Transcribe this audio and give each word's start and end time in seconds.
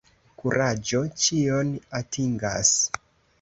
Kuraĝo 0.43 1.01
ĉion 1.25 1.69
atingas. 2.01 2.73